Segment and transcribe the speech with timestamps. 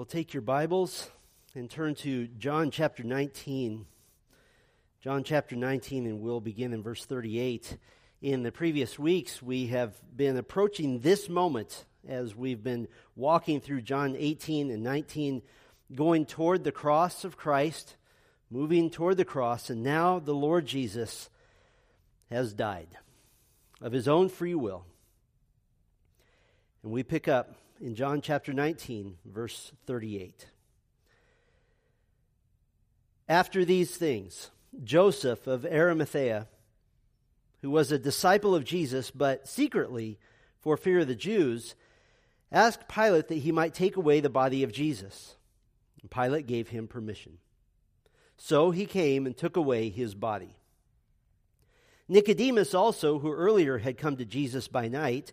[0.00, 1.10] Well, take your Bibles
[1.54, 3.84] and turn to John chapter 19.
[5.02, 7.76] John chapter 19, and we'll begin in verse 38.
[8.22, 13.82] In the previous weeks, we have been approaching this moment as we've been walking through
[13.82, 15.42] John 18 and 19,
[15.94, 17.96] going toward the cross of Christ,
[18.50, 21.28] moving toward the cross, and now the Lord Jesus
[22.30, 22.88] has died
[23.82, 24.86] of his own free will.
[26.82, 30.46] And we pick up in John chapter 19, verse 38.
[33.28, 34.50] After these things,
[34.84, 36.46] Joseph of Arimathea,
[37.62, 40.18] who was a disciple of Jesus, but secretly
[40.60, 41.74] for fear of the Jews,
[42.52, 45.36] asked Pilate that he might take away the body of Jesus.
[46.10, 47.38] Pilate gave him permission.
[48.36, 50.56] So he came and took away his body.
[52.08, 55.32] Nicodemus also, who earlier had come to Jesus by night,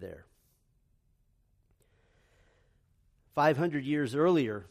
[0.00, 0.26] there.
[3.34, 4.66] 500 years earlier,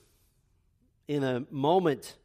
[1.08, 2.18] in a moment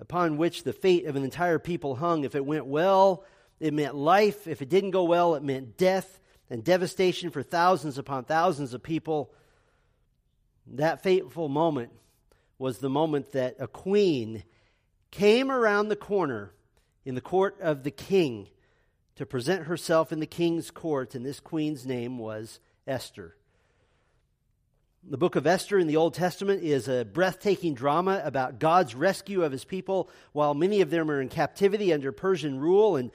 [0.00, 3.24] upon which the fate of an entire people hung, if it went well,
[3.58, 4.46] it meant life.
[4.46, 8.82] If it didn't go well, it meant death and devastation for thousands upon thousands of
[8.82, 9.32] people.
[10.66, 11.92] That fateful moment
[12.58, 14.44] was the moment that a queen
[15.10, 16.52] came around the corner
[17.04, 18.48] in the court of the king
[19.18, 23.34] to present herself in the king's court, and this queen's name was Esther.
[25.02, 29.42] The book of Esther in the Old Testament is a breathtaking drama about God's rescue
[29.42, 32.94] of his people while many of them are in captivity under Persian rule.
[32.94, 33.10] And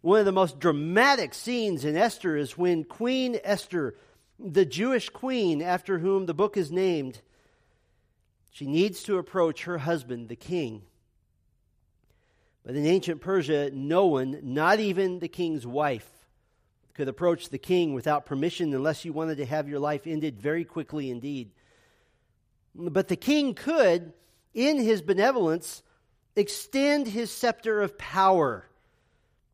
[0.00, 3.96] one of the most dramatic scenes in Esther is when Queen Esther,
[4.38, 7.20] the Jewish queen after whom the book is named,
[8.52, 10.82] she needs to approach her husband, the king,
[12.68, 16.06] but in ancient Persia, no one, not even the king's wife,
[16.92, 20.66] could approach the king without permission unless you wanted to have your life ended very
[20.66, 21.50] quickly indeed.
[22.74, 24.12] But the king could,
[24.52, 25.82] in his benevolence,
[26.36, 28.66] extend his scepter of power.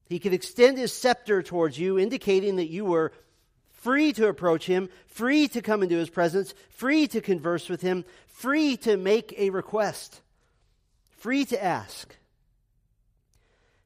[0.09, 3.13] He could extend his scepter towards you, indicating that you were
[3.71, 8.05] free to approach him, free to come into his presence, free to converse with him,
[8.27, 10.21] free to make a request,
[11.13, 12.17] free to ask.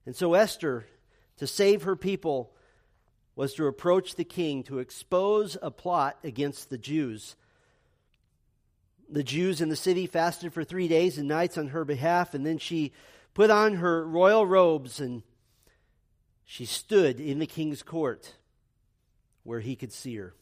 [0.09, 0.87] And so Esther,
[1.37, 2.51] to save her people,
[3.37, 7.37] was to approach the king to expose a plot against the Jews.
[9.11, 12.47] The Jews in the city fasted for three days and nights on her behalf, and
[12.47, 12.95] then she
[13.35, 15.25] put on her royal robes and
[16.43, 18.33] she stood in the king's court
[19.43, 20.33] where he could see her.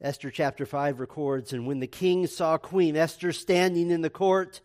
[0.00, 4.62] Esther chapter 5 records, And when the king saw Queen Esther standing in the court,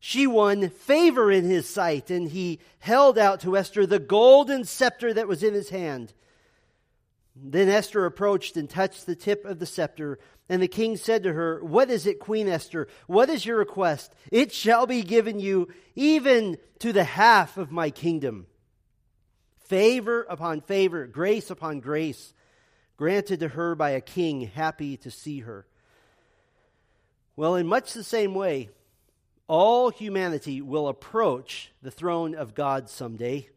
[0.00, 5.12] she won favor in his sight, and he held out to Esther the golden scepter
[5.12, 6.12] that was in his hand.
[7.34, 10.18] Then Esther approached and touched the tip of the scepter.
[10.48, 12.88] And the king said to her, What is it, Queen Esther?
[13.06, 14.12] What is your request?
[14.32, 18.46] It shall be given you even to the half of my kingdom.
[19.58, 22.32] Favor upon favor, grace upon grace,
[22.96, 25.66] granted to her by a king happy to see her.
[27.36, 28.70] Well, in much the same way,
[29.48, 33.48] all humanity will approach the throne of God someday.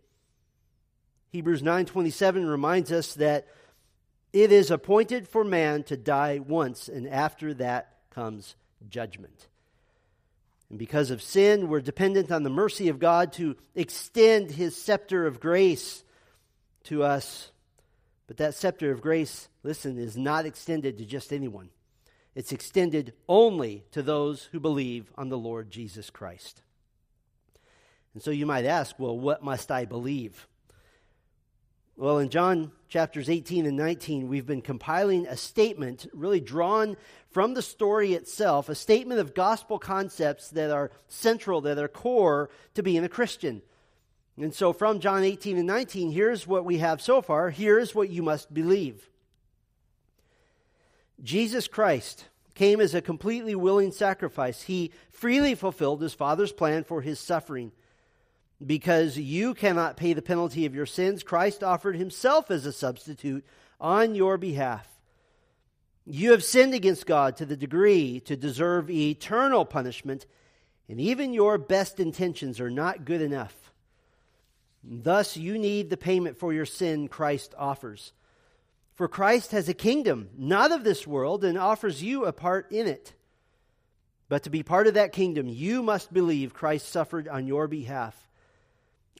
[1.29, 3.47] Hebrews 9:27 reminds us that
[4.33, 8.55] it is appointed for man to die once and after that comes
[8.89, 9.47] judgment.
[10.69, 15.27] And because of sin, we're dependent on the mercy of God to extend his scepter
[15.27, 16.03] of grace
[16.85, 17.51] to us.
[18.27, 21.69] But that scepter of grace, listen, is not extended to just anyone.
[22.33, 26.61] It's extended only to those who believe on the Lord Jesus Christ.
[28.13, 30.47] And so you might ask, well, what must I believe?
[31.97, 36.97] Well, in John chapters 18 and 19, we've been compiling a statement really drawn
[37.29, 42.49] from the story itself, a statement of gospel concepts that are central, that are core
[42.73, 43.61] to being a Christian.
[44.37, 47.49] And so from John 18 and 19, here's what we have so far.
[47.49, 49.09] Here's what you must believe.
[51.23, 52.25] Jesus Christ
[52.55, 54.63] came as a completely willing sacrifice.
[54.63, 57.71] He freely fulfilled his Father's plan for his suffering.
[58.63, 63.45] Because you cannot pay the penalty of your sins, Christ offered himself as a substitute
[63.79, 64.87] on your behalf.
[66.05, 70.25] You have sinned against God to the degree to deserve eternal punishment,
[70.87, 73.71] and even your best intentions are not good enough.
[74.83, 78.13] Thus, you need the payment for your sin Christ offers.
[78.93, 82.87] For Christ has a kingdom, not of this world, and offers you a part in
[82.87, 83.13] it.
[84.29, 88.15] But to be part of that kingdom, you must believe Christ suffered on your behalf.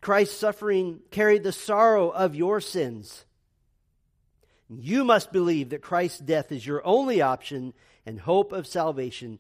[0.02, 3.26] Christ's suffering carried the sorrow of your sins.
[4.70, 7.74] You must believe that Christ's death is your only option
[8.06, 9.40] and hope of salvation.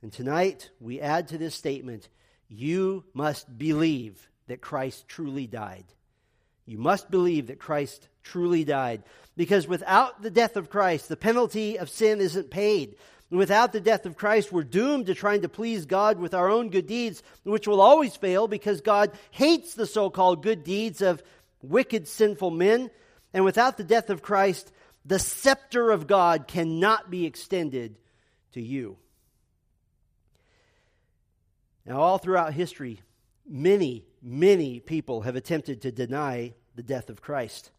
[0.00, 2.08] And tonight, we add to this statement
[2.48, 5.86] you must believe that Christ truly died.
[6.66, 9.02] You must believe that Christ truly died.
[9.36, 12.96] Because without the death of Christ, the penalty of sin isn't paid.
[13.30, 16.70] Without the death of Christ, we're doomed to trying to please God with our own
[16.70, 21.22] good deeds, which will always fail because God hates the so called good deeds of
[21.62, 22.90] wicked, sinful men.
[23.32, 24.70] And without the death of Christ,
[25.04, 27.96] the scepter of God cannot be extended
[28.52, 28.96] to you.
[31.84, 33.00] Now, all throughout history,
[33.48, 37.70] many, many people have attempted to deny the death of Christ.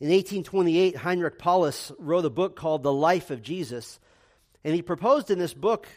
[0.00, 3.98] In 1828, Heinrich Paulus wrote a book called The Life of Jesus,
[4.64, 5.88] and he proposed in this book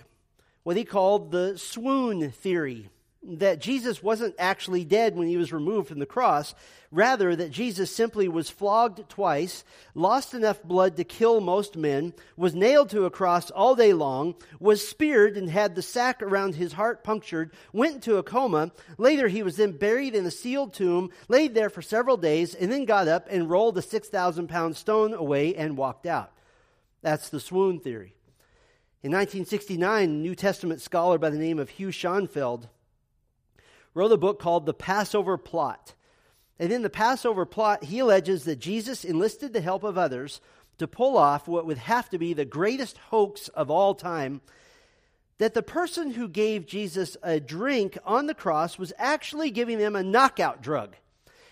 [0.63, 2.89] what he called the swoon theory
[3.21, 6.56] that Jesus wasn't actually dead when he was removed from the cross.
[6.89, 9.63] Rather, that Jesus simply was flogged twice,
[9.94, 14.36] lost enough blood to kill most men, was nailed to a cross all day long,
[14.60, 18.71] was speared and had the sack around his heart punctured, went into a coma.
[18.98, 22.71] Later, he was then buried in a sealed tomb, laid there for several days, and
[22.71, 26.31] then got up and rolled a 6,000 pound stone away and walked out.
[27.01, 28.16] That's the swoon theory.
[29.04, 32.68] In 1969, a New Testament scholar by the name of Hugh Schonfield
[33.94, 35.94] wrote a book called The Passover Plot.
[36.59, 40.41] And in the Passover plot, he alleges that Jesus enlisted the help of others
[40.77, 44.41] to pull off what would have to be the greatest hoax of all time
[45.39, 49.95] that the person who gave Jesus a drink on the cross was actually giving him
[49.95, 50.95] a knockout drug.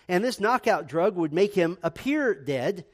[0.08, 2.84] And this knockout drug would make him appear dead.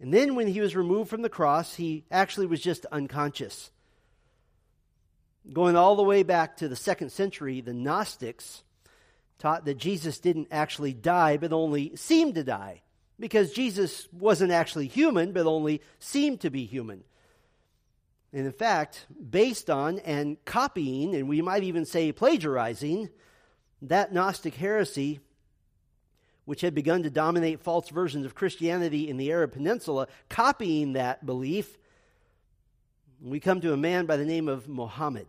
[0.00, 3.70] And then when he was removed from the cross, he actually was just unconscious.
[5.52, 8.64] Going all the way back to the second century, the Gnostics
[9.38, 12.82] taught that Jesus didn't actually die, but only seemed to die,
[13.20, 17.04] because Jesus wasn't actually human, but only seemed to be human.
[18.32, 23.08] And in fact, based on and copying, and we might even say plagiarizing,
[23.82, 25.20] that Gnostic heresy,
[26.44, 31.24] which had begun to dominate false versions of Christianity in the Arab Peninsula, copying that
[31.24, 31.78] belief,
[33.22, 35.26] we come to a man by the name of Muhammad,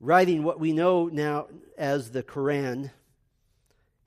[0.00, 1.46] writing what we know now
[1.78, 2.90] as the Quran.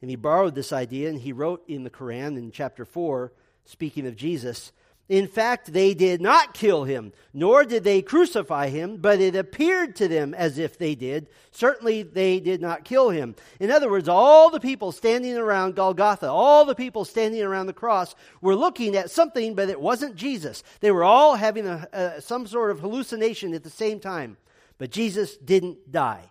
[0.01, 3.31] And he borrowed this idea and he wrote in the Quran in chapter 4,
[3.65, 4.71] speaking of Jesus,
[5.09, 9.95] in fact, they did not kill him, nor did they crucify him, but it appeared
[9.95, 11.27] to them as if they did.
[11.49, 13.35] Certainly, they did not kill him.
[13.59, 17.73] In other words, all the people standing around Golgotha, all the people standing around the
[17.73, 20.61] cross, were looking at something, but it wasn't Jesus.
[20.79, 24.37] They were all having a, a, some sort of hallucination at the same time.
[24.77, 26.29] But Jesus didn't die.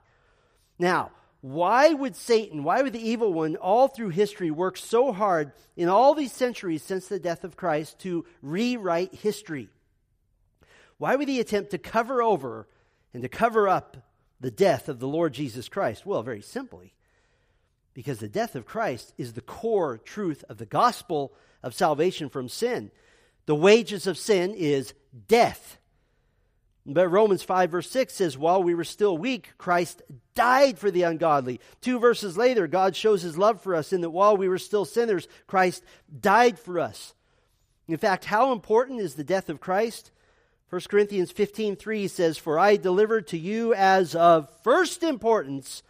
[0.79, 5.53] Now, why would Satan, why would the evil one all through history work so hard
[5.77, 9.69] in all these centuries since the death of Christ to rewrite history?
[10.99, 12.67] Why would he attempt to cover over
[13.15, 13.97] and to cover up
[14.41, 16.05] the death of the Lord Jesus Christ?
[16.05, 16.93] Well, very simply,
[17.95, 22.49] because the death of Christ is the core truth of the gospel of salvation from
[22.49, 22.91] sin.
[23.47, 24.93] The wages of sin is
[25.29, 25.79] death.
[26.91, 30.01] But Romans 5, verse 6 says, While we were still weak, Christ
[30.35, 31.61] died for the ungodly.
[31.83, 34.87] Two verses later, God shows his love for us in that while we were still
[34.87, 35.85] sinners, Christ
[36.19, 37.13] died for us.
[37.89, 40.11] In fact, how important is the death of Christ?
[40.71, 45.83] 1 Corinthians 15, 3 says, For I delivered to you as of first importance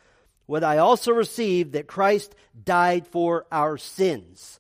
[0.47, 4.59] what I also received that Christ died for our sins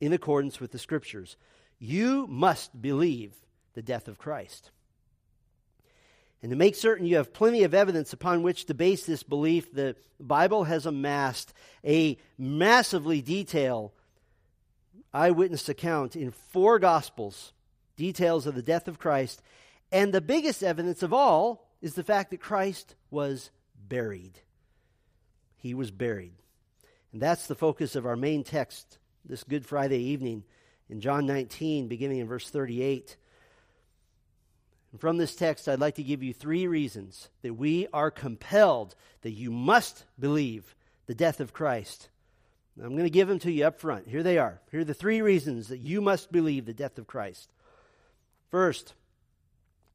[0.00, 1.36] in accordance with the Scriptures.
[1.78, 3.34] You must believe
[3.74, 4.70] the death of Christ.
[6.42, 9.72] And to make certain you have plenty of evidence upon which to base this belief,
[9.72, 11.52] the Bible has amassed
[11.84, 13.92] a massively detailed
[15.12, 17.52] eyewitness account in four Gospels,
[17.96, 19.42] details of the death of Christ.
[19.92, 23.50] And the biggest evidence of all is the fact that Christ was
[23.88, 24.40] buried.
[25.56, 26.32] He was buried.
[27.12, 30.44] And that's the focus of our main text this Good Friday evening
[30.88, 33.16] in John 19, beginning in verse 38.
[34.92, 38.94] And from this text, I'd like to give you three reasons that we are compelled,
[39.22, 40.74] that you must believe
[41.06, 42.08] the death of Christ.
[42.82, 44.08] I'm going to give them to you up front.
[44.08, 44.60] Here they are.
[44.70, 47.50] Here are the three reasons that you must believe the death of Christ.
[48.50, 48.94] First,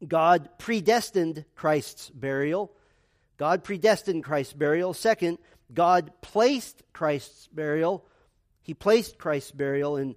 [0.06, 2.72] God predestined Christ's burial.
[3.38, 4.94] God predestined Christ's burial.
[4.94, 5.40] Second,
[5.74, 8.06] God placed Christ's burial.
[8.62, 9.98] He placed Christ's burial.
[9.98, 10.16] And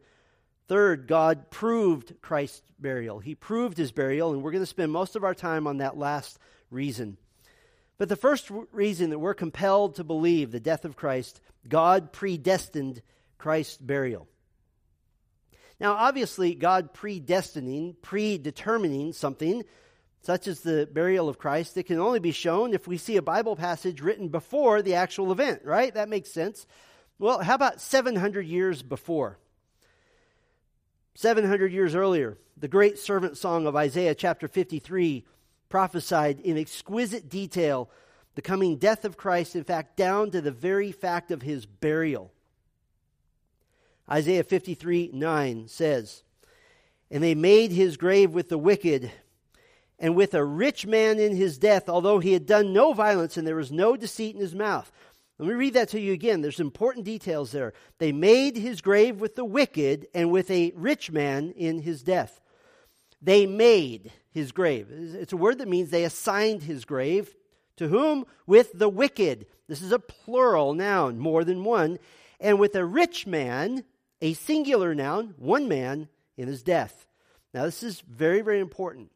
[0.69, 3.19] third, God proved Christ's burial.
[3.19, 5.97] He proved his burial, and we're going to spend most of our time on that
[5.97, 6.39] last
[6.71, 7.17] reason.
[7.97, 13.03] But the first reason that we're compelled to believe the death of Christ, God predestined
[13.39, 14.29] Christ's burial.
[15.81, 19.65] Now, obviously, God predestining, predetermining something,
[20.23, 23.23] such as the burial of Christ, it can only be shown if we see a
[23.23, 25.95] Bible passage written before the actual event, right?
[25.95, 26.67] That makes sense.
[27.19, 29.39] Well, how about 700 years before?
[31.19, 35.25] 700 years earlier, the great servant song of Isaiah chapter 53
[35.69, 37.91] prophesied in exquisite detail
[38.37, 42.31] the coming death of Christ, in fact, down to the very fact of his burial.
[44.09, 46.23] Isaiah 53 9 says,
[47.11, 49.11] And they made his grave with the wicked
[49.99, 53.45] and with a rich man in his death, although he had done no violence and
[53.45, 54.93] there was no deceit in his mouth.
[55.39, 56.41] Let me read that to you again.
[56.41, 57.73] There's important details there.
[57.99, 62.41] They made his grave with the wicked and with a rich man in his death.
[63.23, 64.89] They made his grave.
[64.91, 67.37] It's a word that means they assigned his grave.
[67.77, 68.25] To whom?
[68.47, 69.47] With the wicked.
[69.69, 71.99] This is a plural noun, more than one.
[72.41, 73.85] And with a rich man,
[74.21, 77.07] a singular noun, one man in his death.
[77.55, 79.13] Now, this is very, very important.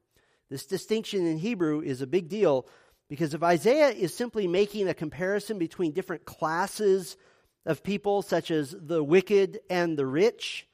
[0.48, 2.66] This distinction in Hebrew is a big deal
[3.12, 7.18] because if Isaiah is simply making a comparison between different classes
[7.66, 10.66] of people, such as the wicked and the rich,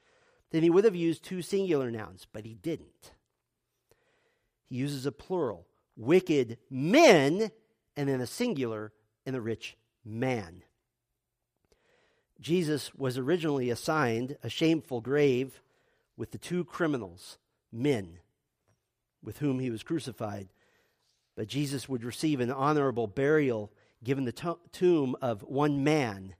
[0.51, 3.11] then he would have used two singular nouns, but he didn't.
[4.69, 5.67] He uses a plural
[5.97, 7.51] wicked men,
[7.97, 8.93] and then a singular,
[9.25, 10.63] and the rich man.
[12.39, 15.59] Jesus was originally assigned a shameful grave
[16.15, 17.37] with the two criminals,
[17.69, 18.19] men,
[19.21, 20.47] with whom he was crucified.
[21.39, 23.71] But Jesus would receive an honorable burial
[24.03, 26.35] given the to- tomb of one man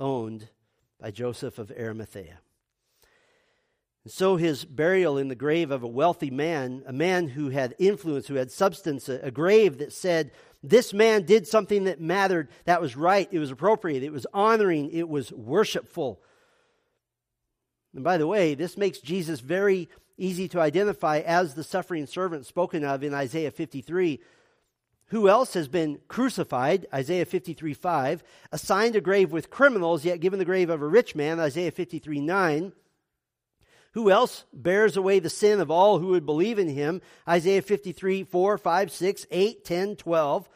[0.00, 0.48] owned
[0.98, 2.38] by Joseph of Arimathea.
[4.04, 7.74] And so his burial in the grave of a wealthy man, a man who had
[7.78, 10.30] influence, who had substance, a, a grave that said,
[10.62, 14.88] this man did something that mattered, that was right, it was appropriate, it was honoring,
[14.92, 16.22] it was worshipful.
[17.94, 22.46] And by the way, this makes Jesus very easy to identify as the suffering servant
[22.46, 24.20] spoken of in Isaiah 53.
[25.08, 26.86] Who else has been crucified?
[26.92, 28.22] Isaiah 53 5.
[28.52, 31.40] Assigned a grave with criminals, yet given the grave of a rich man?
[31.40, 32.72] Isaiah 53 9.
[33.92, 37.00] Who else bears away the sin of all who would believe in him?
[37.26, 40.48] Isaiah 53, 4, 5, 6, 8, 10, 12.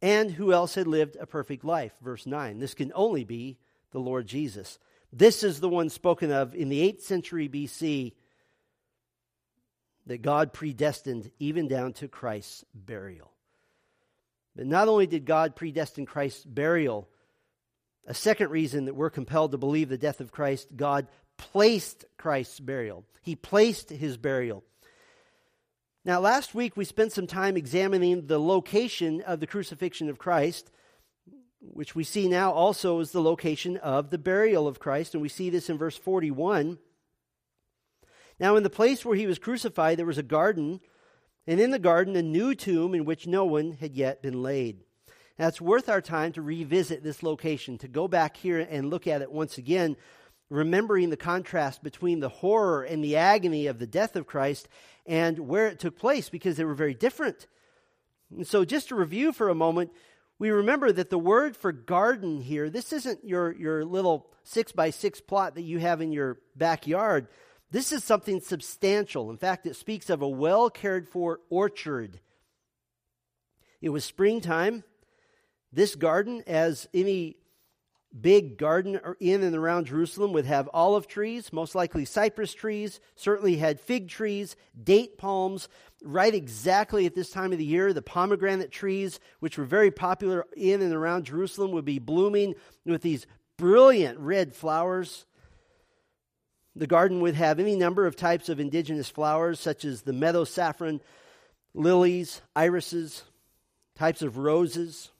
[0.00, 1.92] And who else had lived a perfect life?
[2.02, 2.58] Verse 9.
[2.58, 3.58] This can only be
[3.92, 4.78] the Lord Jesus.
[5.12, 8.14] This is the one spoken of in the 8th century BC
[10.06, 13.33] that God predestined even down to Christ's burial.
[14.56, 17.08] But not only did God predestine Christ's burial,
[18.06, 22.60] a second reason that we're compelled to believe the death of Christ, God placed Christ's
[22.60, 23.04] burial.
[23.22, 24.62] He placed his burial.
[26.04, 30.70] Now, last week we spent some time examining the location of the crucifixion of Christ,
[31.60, 35.30] which we see now also is the location of the burial of Christ, and we
[35.30, 36.78] see this in verse 41.
[38.38, 40.80] Now, in the place where he was crucified, there was a garden,
[41.46, 44.80] and in the garden, a new tomb in which no one had yet been laid.
[45.38, 49.06] Now, it's worth our time to revisit this location, to go back here and look
[49.06, 49.96] at it once again
[50.50, 54.68] remembering the contrast between the horror and the agony of the death of Christ
[55.06, 57.46] and where it took place because they were very different.
[58.30, 59.90] And so, just to review for a moment,
[60.38, 64.90] we remember that the word for garden here, this isn't your, your little six by
[64.90, 67.28] six plot that you have in your backyard.
[67.74, 69.30] This is something substantial.
[69.30, 72.20] In fact, it speaks of a well cared for orchard.
[73.82, 74.84] It was springtime.
[75.72, 77.34] This garden, as any
[78.20, 83.56] big garden in and around Jerusalem would have olive trees, most likely cypress trees, certainly
[83.56, 85.68] had fig trees, date palms.
[86.04, 90.46] Right exactly at this time of the year, the pomegranate trees, which were very popular
[90.56, 92.54] in and around Jerusalem, would be blooming
[92.86, 93.26] with these
[93.56, 95.26] brilliant red flowers.
[96.76, 100.44] The garden would have any number of types of indigenous flowers, such as the meadow
[100.44, 101.00] saffron,
[101.72, 103.22] lilies, irises,
[103.94, 105.10] types of roses.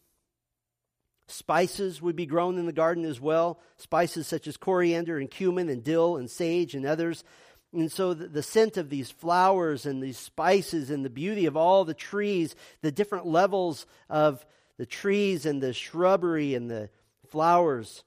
[1.28, 5.68] Spices would be grown in the garden as well, spices such as coriander and cumin
[5.68, 7.24] and dill and sage and others.
[7.72, 11.56] And so the, the, scent of these flowers and these spices and the beauty of
[11.56, 14.44] all the trees, the different levels of
[14.76, 16.90] the trees and the shrubbery and the
[17.28, 18.04] flowers,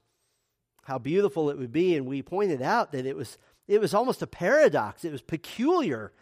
[0.87, 1.97] how beautiful it would be.
[1.97, 6.13] And we pointed out that it was, it was almost a paradox, it was peculiar.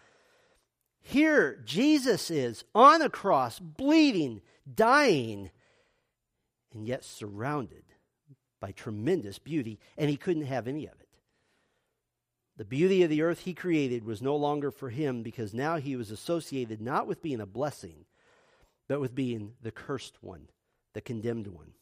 [1.04, 4.42] Here, Jesus is on a cross, bleeding,
[4.74, 5.52] dying,
[6.74, 7.84] and yet surrounded
[8.60, 11.10] by tremendous beauty, and he couldn't have any of it.
[12.58, 15.96] The beauty of the earth he created was no longer for him because now he
[15.96, 18.06] was associated not with being a blessing,
[18.88, 20.48] but with being the cursed one,
[20.94, 21.74] the condemned one.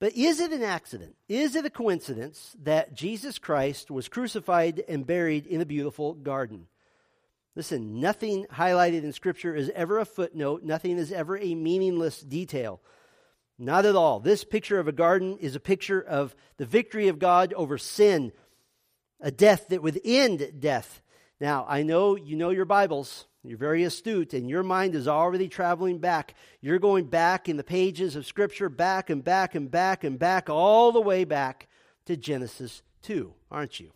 [0.00, 1.16] But is it an accident?
[1.28, 6.68] Is it a coincidence that Jesus Christ was crucified and buried in a beautiful garden?
[7.56, 12.80] Listen, nothing highlighted in Scripture is ever a footnote, nothing is ever a meaningless detail.
[13.58, 14.20] Not at all.
[14.20, 18.30] This picture of a garden is a picture of the victory of God over sin,
[19.20, 21.02] a death that would end death.
[21.40, 23.26] Now, I know you know your Bibles.
[23.44, 26.34] You're very astute, and your mind is already traveling back.
[26.60, 30.50] You're going back in the pages of Scripture, back and back and back and back,
[30.50, 31.68] all the way back
[32.06, 33.92] to Genesis 2, aren't you?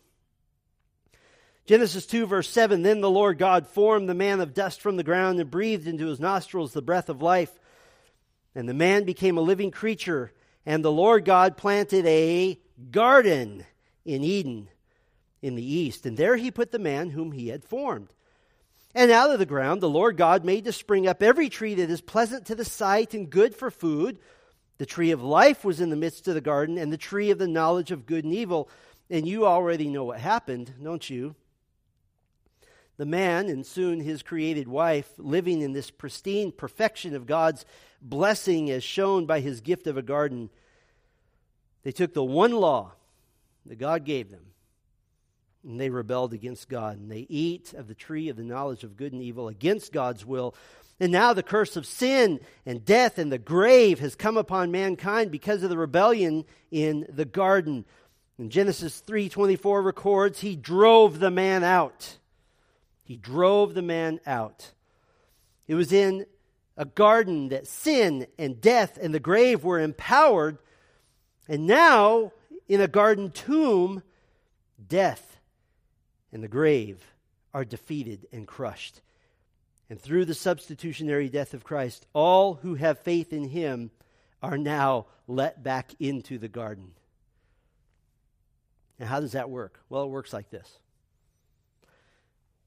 [1.65, 5.03] Genesis 2, verse 7 Then the Lord God formed the man of dust from the
[5.03, 7.51] ground and breathed into his nostrils the breath of life.
[8.55, 10.31] And the man became a living creature,
[10.65, 12.57] and the Lord God planted a
[12.91, 13.65] garden
[14.05, 14.69] in Eden
[15.43, 16.07] in the east.
[16.07, 18.07] And there he put the man whom he had formed.
[18.95, 21.89] And out of the ground the Lord God made to spring up every tree that
[21.89, 24.17] is pleasant to the sight and good for food.
[24.77, 27.37] The tree of life was in the midst of the garden, and the tree of
[27.37, 28.69] the knowledge of good and evil.
[29.09, 31.35] And you already know what happened, don't you?
[32.97, 37.65] The man, and soon his created wife, living in this pristine perfection of God's
[38.01, 40.49] blessing as shown by his gift of a garden,
[41.83, 42.93] they took the one law
[43.65, 44.52] that God gave them
[45.63, 46.97] and they rebelled against God.
[46.97, 50.25] And they eat of the tree of the knowledge of good and evil against God's
[50.25, 50.55] will.
[50.99, 55.31] And now the curse of sin and death and the grave has come upon mankind
[55.31, 57.85] because of the rebellion in the garden.
[58.37, 62.17] And Genesis 3:24 records he drove the man out.
[63.03, 64.71] He drove the man out.
[65.67, 66.25] It was in
[66.77, 70.57] a garden that sin and death and the grave were empowered.
[71.47, 72.31] And now
[72.67, 74.03] in a garden tomb
[74.87, 75.32] death
[76.33, 77.13] and the grave
[77.53, 79.01] are defeated and crushed.
[79.89, 83.91] And through the substitutionary death of Christ, all who have faith in him
[84.41, 86.91] are now let back into the garden.
[88.99, 89.79] Now, how does that work?
[89.89, 90.79] Well, it works like this.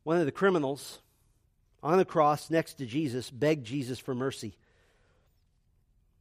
[0.04, 1.00] One of the criminals
[1.82, 4.56] on the cross next to Jesus begged Jesus for mercy.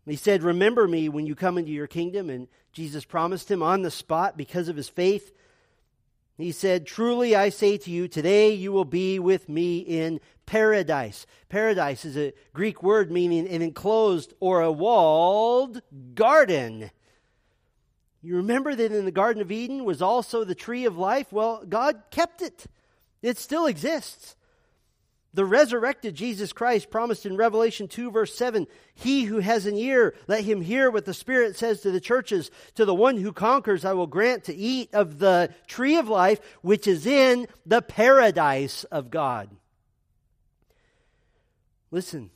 [0.08, 2.29] He said, Remember me when you come into your kingdom.
[2.29, 5.31] And Jesus promised him on the spot because of his faith
[6.38, 11.26] he said, Truly I say to you, today you will be with me in paradise.
[11.50, 15.82] Paradise is a Greek word meaning an enclosed or a walled
[16.13, 16.91] garden.
[18.21, 21.32] You remember that in the Garden of Eden was also the tree of life?
[21.32, 22.65] Well, God kept it,
[23.21, 24.36] it still exists.
[25.36, 30.15] The resurrected Jesus Christ promised in Revelation 2, verse 7 He who has an ear,
[30.28, 32.50] let him hear what the Spirit says to the churches.
[32.76, 36.39] To the one who conquers, I will grant to eat of the tree of life,
[36.62, 39.50] which is in the paradise of God.
[41.91, 42.30] Listen,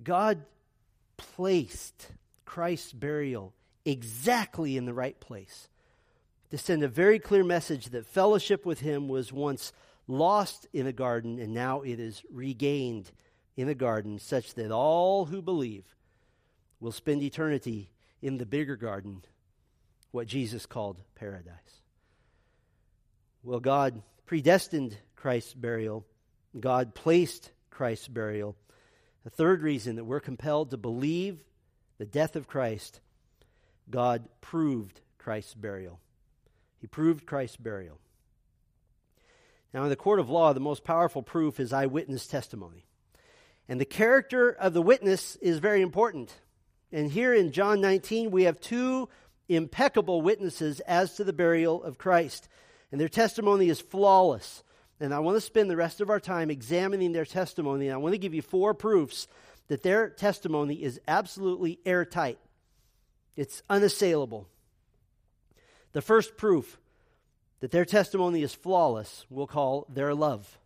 [0.00, 0.44] God
[1.16, 2.12] placed
[2.44, 3.52] Christ's burial
[3.84, 5.68] exactly in the right place
[6.50, 9.72] to send a very clear message that fellowship with Him was once
[10.08, 13.10] lost in a garden, and now it is regained
[13.56, 15.84] in a garden, such that all who believe
[16.80, 17.90] will spend eternity
[18.22, 19.22] in the bigger garden,
[20.10, 21.82] what Jesus called paradise.
[23.42, 26.04] Well, God predestined Christ's burial,
[26.58, 28.56] God placed Christ's burial.
[29.24, 31.42] The third reason that we're compelled to believe
[31.98, 33.00] the death of Christ,
[33.90, 35.98] God proved Christ's burial.
[36.78, 37.98] He proved Christ's burial.
[39.76, 42.86] Now, in the court of law, the most powerful proof is eyewitness testimony.
[43.68, 46.34] And the character of the witness is very important.
[46.90, 49.10] And here in John 19, we have two
[49.50, 52.48] impeccable witnesses as to the burial of Christ.
[52.90, 54.64] And their testimony is flawless.
[54.98, 57.88] And I want to spend the rest of our time examining their testimony.
[57.88, 59.28] And I want to give you four proofs
[59.68, 62.38] that their testimony is absolutely airtight,
[63.36, 64.48] it's unassailable.
[65.92, 66.78] The first proof
[67.60, 70.58] that their testimony is flawless, we'll call their love.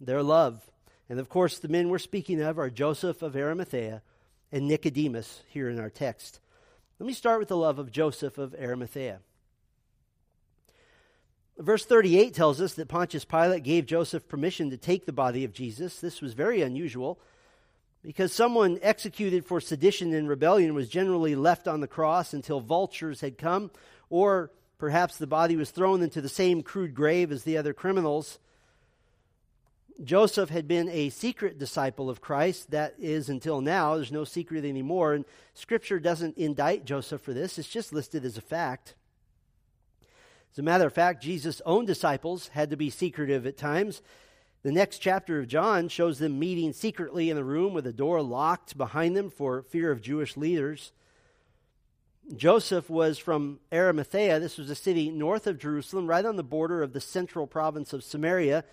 [0.00, 0.70] Their love.
[1.08, 4.02] And of course, the men we're speaking of are Joseph of Arimathea
[4.50, 6.40] and Nicodemus here in our text.
[6.98, 9.20] Let me start with the love of Joseph of Arimathea.
[11.58, 15.52] Verse 38 tells us that Pontius Pilate gave Joseph permission to take the body of
[15.52, 16.00] Jesus.
[16.00, 17.20] This was very unusual.
[18.02, 23.20] Because someone executed for sedition and rebellion was generally left on the cross until vultures
[23.20, 23.70] had come,
[24.10, 24.50] or
[24.82, 28.40] perhaps the body was thrown into the same crude grave as the other criminals.
[30.02, 32.72] Joseph had been a secret disciple of Christ.
[32.72, 33.94] That is until now.
[33.94, 35.12] There's no secret anymore.
[35.14, 38.96] And Scripture doesn't indict Joseph for this, it's just listed as a fact.
[40.52, 44.02] As a matter of fact, Jesus' own disciples had to be secretive at times.
[44.64, 48.20] The next chapter of John shows them meeting secretly in a room with a door
[48.20, 50.90] locked behind them for fear of Jewish leaders.
[52.36, 54.38] Joseph was from Arimathea.
[54.38, 57.92] This was a city north of Jerusalem, right on the border of the central province
[57.92, 58.64] of Samaria.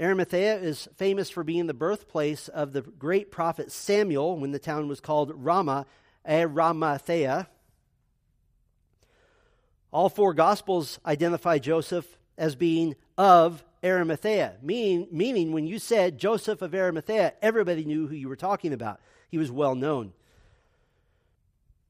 [0.00, 4.88] Arimathea is famous for being the birthplace of the great prophet Samuel when the town
[4.88, 5.86] was called Ramah,
[6.28, 7.48] Arimathea.
[9.92, 16.60] All four Gospels identify Joseph as being of Arimathea, meaning, meaning when you said Joseph
[16.60, 19.00] of Arimathea, everybody knew who you were talking about.
[19.30, 20.12] He was well known.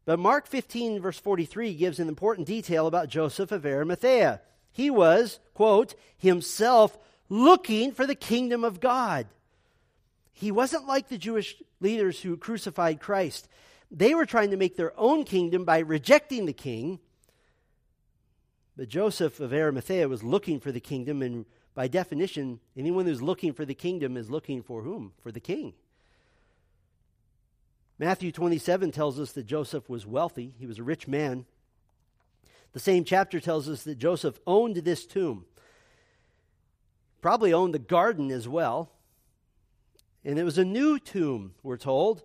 [0.07, 4.40] But Mark 15, verse 43, gives an important detail about Joseph of Arimathea.
[4.71, 6.97] He was, quote, himself
[7.29, 9.27] looking for the kingdom of God.
[10.33, 13.49] He wasn't like the Jewish leaders who crucified Christ.
[13.90, 17.01] They were trying to make their own kingdom by rejecting the king.
[18.77, 23.55] But Joseph of Arimathea was looking for the kingdom, and by definition, anyone who's looking
[23.55, 25.14] for the kingdom is looking for whom?
[25.21, 25.75] For the king.
[27.99, 31.47] Matthew 27 tells us that Joseph was wealthy, he was a rich man.
[32.73, 35.47] The same chapter tells us that Joseph owned this tomb
[37.27, 38.89] probably owned the garden as well.
[40.25, 42.23] And it was a new tomb, we're told.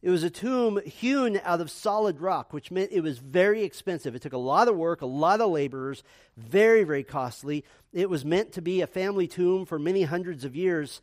[0.00, 4.14] It was a tomb hewn out of solid rock, which meant it was very expensive.
[4.14, 6.02] It took a lot of work, a lot of laborers,
[6.38, 7.66] very, very costly.
[7.92, 11.02] It was meant to be a family tomb for many hundreds of years.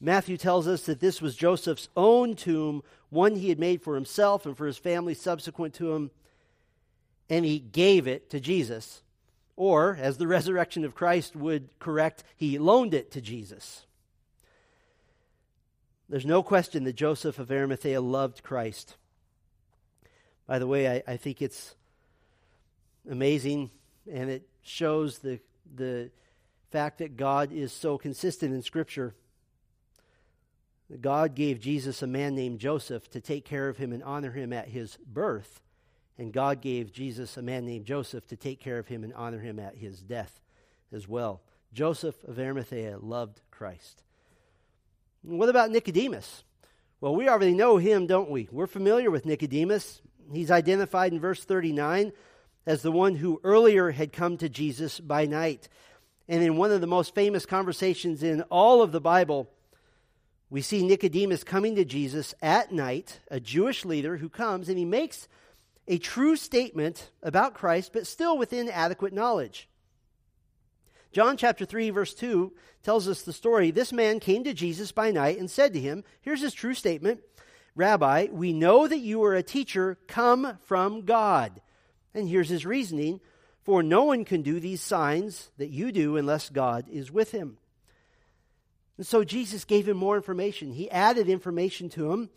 [0.00, 4.46] Matthew tells us that this was Joseph's own tomb, one he had made for himself
[4.46, 6.10] and for his family subsequent to him,
[7.28, 9.02] and he gave it to Jesus.
[9.56, 13.86] Or, as the resurrection of Christ would correct, he loaned it to Jesus.
[16.08, 18.96] There's no question that Joseph of Arimathea loved Christ.
[20.46, 21.74] By the way, I, I think it's
[23.10, 23.70] amazing
[24.10, 25.38] and it shows the,
[25.74, 26.10] the
[26.70, 29.14] fact that God is so consistent in Scripture.
[31.00, 34.52] God gave Jesus a man named Joseph to take care of him and honor him
[34.52, 35.60] at his birth.
[36.16, 39.38] And God gave Jesus a man named Joseph to take care of him and honor
[39.38, 40.40] him at his death
[40.92, 41.42] as well.
[41.72, 44.02] Joseph of Arimathea loved Christ.
[45.22, 46.42] What about Nicodemus?
[47.00, 48.48] Well, we already know him, don't we?
[48.50, 50.00] We're familiar with Nicodemus.
[50.32, 52.12] He's identified in verse 39
[52.66, 55.68] as the one who earlier had come to Jesus by night.
[56.28, 59.48] And in one of the most famous conversations in all of the Bible,
[60.50, 64.84] we see Nicodemus coming to Jesus at night, a Jewish leader who comes and he
[64.84, 65.28] makes
[65.86, 69.68] a true statement about Christ, but still within adequate knowledge.
[71.12, 73.70] John chapter 3, verse 2 tells us the story.
[73.70, 77.20] This man came to Jesus by night and said to him, Here's his true statement
[77.74, 81.60] Rabbi, we know that you are a teacher come from God.
[82.14, 83.20] And here's his reasoning
[83.62, 87.58] For no one can do these signs that you do unless God is with him.
[88.98, 90.72] And so Jesus gave him more information.
[90.72, 92.30] He added information to him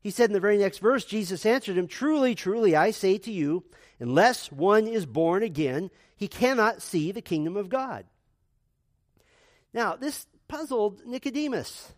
[0.00, 3.32] he said in the very next verse, Jesus answered him, Truly, truly, I say to
[3.32, 3.64] you,
[3.98, 8.04] unless one is born again, he cannot see the kingdom of God.
[9.74, 11.92] Now, this puzzled Nicodemus.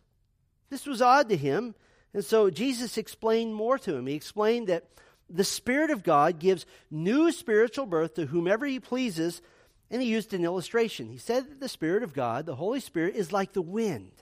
[0.71, 1.75] This was odd to him.
[2.13, 4.07] And so Jesus explained more to him.
[4.07, 4.89] He explained that
[5.29, 9.43] the Spirit of God gives new spiritual birth to whomever he pleases.
[9.91, 11.09] And he used an illustration.
[11.09, 14.13] He said that the Spirit of God, the Holy Spirit, is like the wind.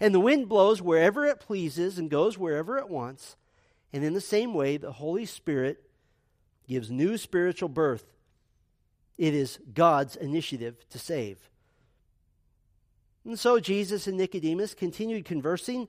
[0.00, 3.36] And the wind blows wherever it pleases and goes wherever it wants.
[3.92, 5.82] And in the same way, the Holy Spirit
[6.68, 8.04] gives new spiritual birth.
[9.16, 11.50] It is God's initiative to save.
[13.24, 15.88] And so Jesus and Nicodemus continued conversing.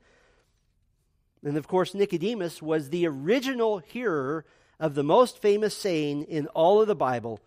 [1.43, 4.45] And of course, Nicodemus was the original hearer
[4.79, 7.39] of the most famous saying in all of the Bible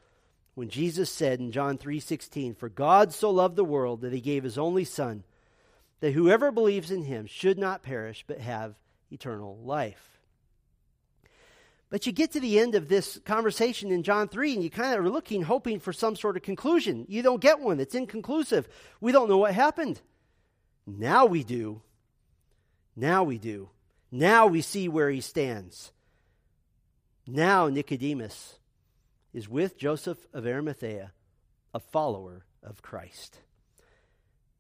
[0.54, 4.44] when Jesus said in John 3:16, "For God so loved the world that he gave
[4.44, 5.24] his only son,
[6.02, 8.74] that whoever believes in him should not perish but have
[9.12, 10.20] eternal life.
[11.90, 14.98] But you get to the end of this conversation in John 3 and you kind
[14.98, 17.06] of are looking, hoping for some sort of conclusion.
[17.08, 18.68] You don't get one, it's inconclusive.
[19.00, 20.00] We don't know what happened.
[20.86, 21.82] Now we do.
[22.96, 23.70] Now we do.
[24.10, 25.92] Now we see where he stands.
[27.26, 28.58] Now Nicodemus
[29.32, 31.12] is with Joseph of Arimathea,
[31.72, 33.38] a follower of Christ.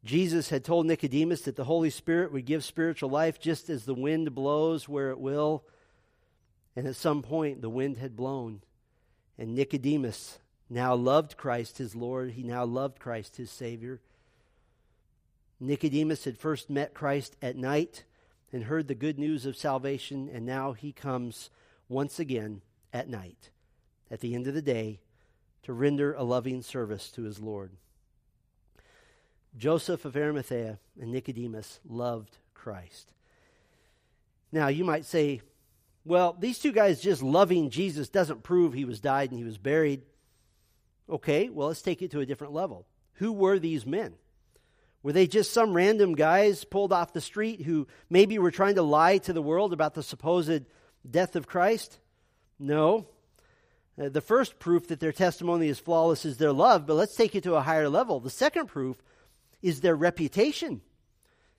[0.04, 3.94] Jesus had told Nicodemus that the Holy Spirit would give spiritual life just as the
[3.94, 5.64] wind blows where it will.
[6.74, 8.62] And at some point, the wind had blown.
[9.38, 12.32] And Nicodemus now loved Christ his Lord.
[12.32, 14.00] He now loved Christ his Savior.
[15.60, 18.04] Nicodemus had first met Christ at night
[18.52, 21.50] and heard the good news of salvation, and now he comes
[21.88, 23.50] once again at night,
[24.12, 25.00] at the end of the day,
[25.62, 27.72] to render a loving service to his Lord.
[29.56, 33.10] Joseph of Arimathea and Nicodemus loved Christ.
[34.52, 35.40] Now, you might say,
[36.04, 39.58] well, these two guys just loving Jesus doesn't prove he was died and he was
[39.58, 40.02] buried.
[41.08, 42.86] Okay, well, let's take it to a different level.
[43.14, 44.14] Who were these men?
[45.02, 48.82] Were they just some random guys pulled off the street who maybe were trying to
[48.82, 50.64] lie to the world about the supposed
[51.08, 51.98] death of Christ?
[52.58, 53.06] No.
[54.00, 57.34] Uh, the first proof that their testimony is flawless is their love, but let's take
[57.34, 58.20] it to a higher level.
[58.20, 59.02] The second proof
[59.60, 60.80] is their reputation.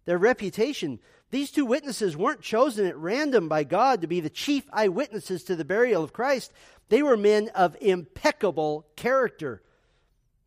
[0.05, 0.99] Their reputation.
[1.31, 5.55] These two witnesses weren't chosen at random by God to be the chief eyewitnesses to
[5.55, 6.51] the burial of Christ.
[6.89, 9.61] They were men of impeccable character.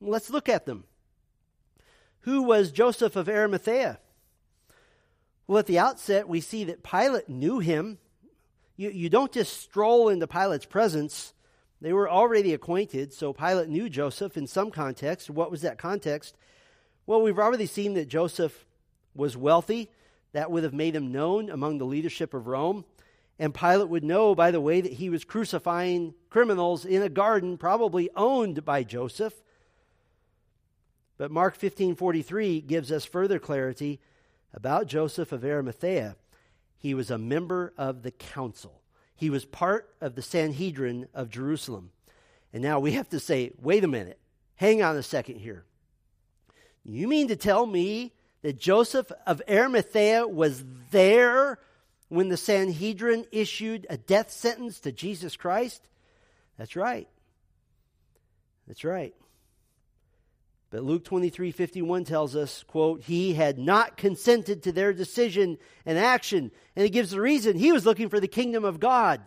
[0.01, 0.85] Let's look at them.
[2.21, 3.99] Who was Joseph of Arimathea?
[5.47, 7.99] Well, at the outset, we see that Pilate knew him.
[8.77, 11.33] You, you don't just stroll into Pilate's presence.
[11.81, 15.29] They were already acquainted, so Pilate knew Joseph in some context.
[15.29, 16.37] What was that context?
[17.07, 18.67] Well, we've already seen that Joseph
[19.15, 19.91] was wealthy.
[20.33, 22.85] That would have made him known among the leadership of Rome.
[23.39, 27.59] And Pilate would know by the way that he was crucifying criminals in a garden
[27.59, 29.43] probably owned by Joseph.
[31.19, 34.01] But Mark 15:43 gives us further clarity
[34.53, 36.17] about Joseph of Arimathea.
[36.79, 38.81] He was a member of the council.
[39.17, 41.91] He was part of the Sanhedrin of Jerusalem.
[42.53, 44.19] And now we have to say, wait a minute.
[44.57, 45.65] Hang on a second here.
[46.85, 51.59] You mean to tell me that Joseph of Arimathea was there
[52.09, 55.83] when the Sanhedrin issued a death sentence to Jesus Christ?
[56.57, 57.09] That's right.
[58.69, 59.15] That's right.
[60.77, 65.97] But Luke 23 51 tells us, quote, he had not consented to their decision and
[65.97, 66.51] action.
[66.77, 69.23] And it gives the reason he was looking for the kingdom of God.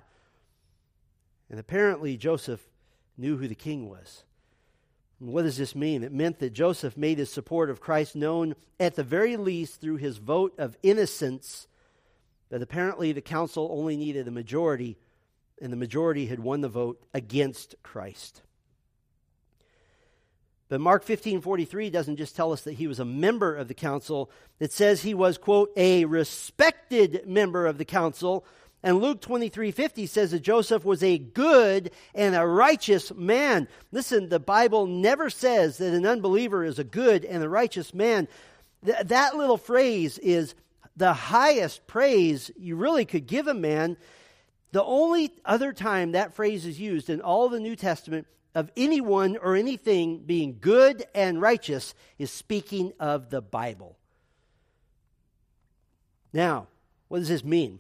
[1.50, 2.62] And apparently, Joseph
[3.18, 4.26] knew who the king was.
[5.18, 6.04] What does this mean?
[6.04, 9.98] It meant that Joseph made his support of Christ known at the very least through
[9.98, 11.68] his vote of innocence,
[12.52, 15.00] but apparently the council only needed a majority,
[15.60, 18.44] and the majority had won the vote against Christ.
[20.70, 24.30] But Mark 15:43 doesn't just tell us that he was a member of the council.
[24.60, 28.46] It says he was quote a respected member of the council
[28.82, 33.68] and Luke 23 50 says that Joseph was a good and a righteous man.
[33.92, 38.28] Listen, the Bible never says that an unbeliever is a good and a righteous man.
[38.86, 40.56] Th- that little phrase is
[40.96, 43.98] the highest praise you really could give a man.
[44.72, 49.38] The only other time that phrase is used in all the New Testament of anyone
[49.38, 53.98] or anything being good and righteous is speaking of the Bible.
[56.34, 56.68] Now,
[57.08, 57.80] what does this mean?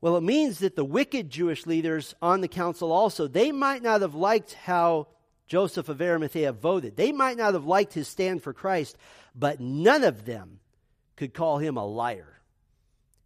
[0.00, 4.02] Well, it means that the wicked Jewish leaders on the council also, they might not
[4.02, 5.08] have liked how
[5.46, 6.96] Joseph of Arimathea voted.
[6.96, 8.98] They might not have liked his stand for Christ,
[9.34, 10.60] but none of them
[11.16, 12.40] could call him a liar.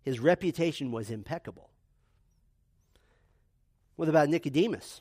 [0.02, 1.68] His reputation was impeccable.
[3.96, 5.00] What about Nicodemus?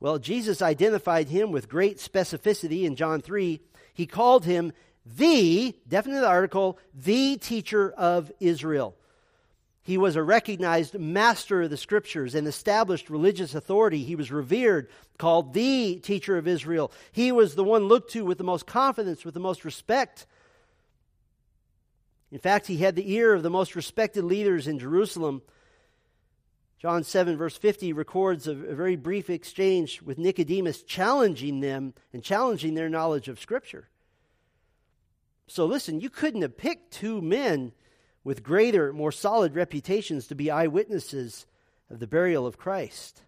[0.00, 3.60] Well, Jesus identified him with great specificity in John 3.
[3.94, 4.72] He called him
[5.04, 8.94] the, definite article, the teacher of Israel.
[9.82, 14.04] He was a recognized master of the scriptures and established religious authority.
[14.04, 16.92] He was revered, called the teacher of Israel.
[17.10, 20.26] He was the one looked to with the most confidence, with the most respect.
[22.30, 25.40] In fact, he had the ear of the most respected leaders in Jerusalem.
[26.80, 32.22] John 7, verse 50, records a, a very brief exchange with Nicodemus, challenging them and
[32.22, 33.88] challenging their knowledge of Scripture.
[35.48, 37.72] So, listen, you couldn't have picked two men
[38.22, 41.46] with greater, more solid reputations to be eyewitnesses
[41.90, 43.22] of the burial of Christ.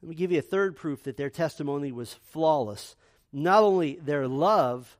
[0.00, 2.94] Let me give you a third proof that their testimony was flawless.
[3.32, 4.96] Not only their love,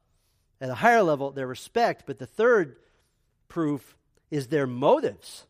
[0.61, 2.77] at a higher level, their respect, but the third
[3.47, 3.97] proof
[4.31, 5.47] is their motives.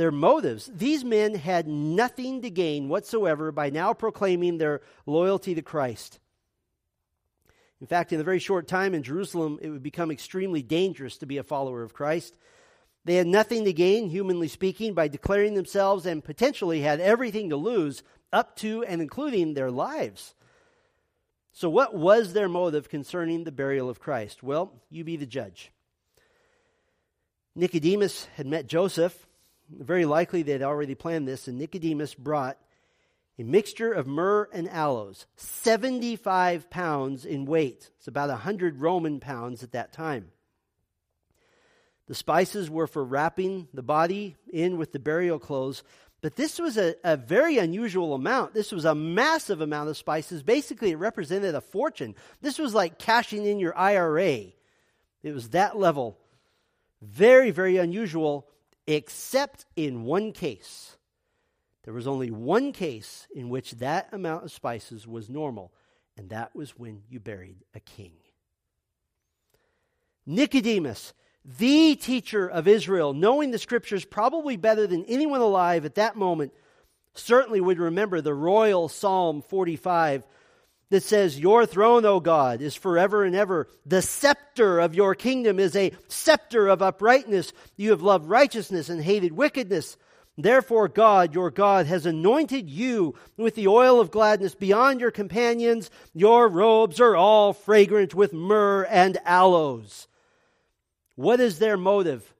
[0.00, 0.70] Their motives.
[0.74, 6.20] These men had nothing to gain whatsoever by now proclaiming their loyalty to Christ.
[7.82, 11.26] In fact, in a very short time in Jerusalem, it would become extremely dangerous to
[11.26, 12.34] be a follower of Christ.
[13.04, 17.56] They had nothing to gain, humanly speaking, by declaring themselves and potentially had everything to
[17.56, 20.34] lose, up to and including their lives.
[21.52, 24.42] So, what was their motive concerning the burial of Christ?
[24.42, 25.70] Well, you be the judge.
[27.54, 29.26] Nicodemus had met Joseph.
[29.70, 32.58] Very likely they had already planned this, and Nicodemus brought
[33.38, 37.90] a mixture of myrrh and aloes, 75 pounds in weight.
[37.98, 40.32] It's about 100 Roman pounds at that time.
[42.06, 45.84] The spices were for wrapping the body in with the burial clothes,
[46.20, 48.52] but this was a, a very unusual amount.
[48.52, 50.42] This was a massive amount of spices.
[50.42, 52.14] Basically, it represented a fortune.
[52.42, 54.46] This was like cashing in your IRA.
[55.22, 56.18] It was that level.
[57.00, 58.49] Very, very unusual,
[58.86, 60.96] except in one case.
[61.84, 65.72] There was only one case in which that amount of spices was normal,
[66.16, 68.12] and that was when you buried a king.
[70.26, 71.14] Nicodemus,
[71.44, 76.52] the teacher of Israel, knowing the scriptures probably better than anyone alive at that moment,
[77.14, 80.26] certainly would remember the royal Psalm 45
[80.90, 83.68] that says, Your throne, O God, is forever and ever.
[83.86, 87.52] The scepter of your kingdom is a scepter of uprightness.
[87.76, 89.96] You have loved righteousness and hated wickedness.
[90.36, 95.90] Therefore, God, your God, has anointed you with the oil of gladness beyond your companions.
[96.14, 100.08] Your robes are all fragrant with myrrh and aloes.
[101.14, 102.34] What is their motive?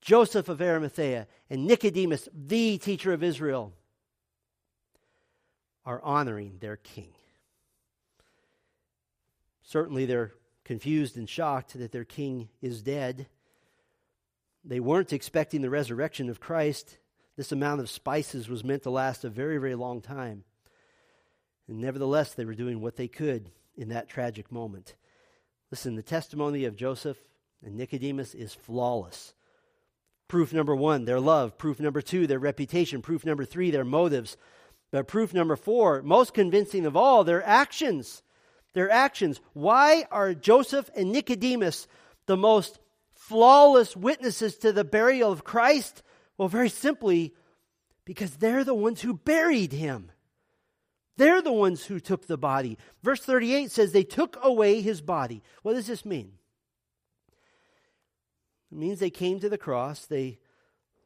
[0.00, 3.72] Joseph of Arimathea and Nicodemus, the teacher of Israel,
[5.84, 7.08] are honoring their king.
[9.74, 10.30] Certainly, they're
[10.64, 13.26] confused and shocked that their king is dead.
[14.64, 16.98] They weren't expecting the resurrection of Christ.
[17.36, 20.44] This amount of spices was meant to last a very, very long time.
[21.66, 24.94] And nevertheless, they were doing what they could in that tragic moment.
[25.72, 27.18] Listen, the testimony of Joseph
[27.60, 29.34] and Nicodemus is flawless.
[30.28, 31.58] Proof number one, their love.
[31.58, 33.02] Proof number two, their reputation.
[33.02, 34.36] Proof number three, their motives.
[34.92, 38.22] But proof number four, most convincing of all, their actions.
[38.74, 39.40] Their actions.
[39.52, 41.86] Why are Joseph and Nicodemus
[42.26, 42.78] the most
[43.14, 46.02] flawless witnesses to the burial of Christ?
[46.36, 47.34] Well, very simply,
[48.04, 50.10] because they're the ones who buried him.
[51.16, 52.76] They're the ones who took the body.
[53.02, 55.42] Verse 38 says they took away his body.
[55.62, 56.32] What does this mean?
[58.72, 60.40] It means they came to the cross, they